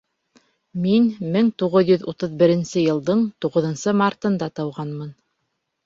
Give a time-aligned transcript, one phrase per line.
[0.85, 1.05] Мин
[1.35, 5.19] мең туғыҙ йөҙ утыҙ беренсе йылдың туғыҙынсы мартында тыуғанмын.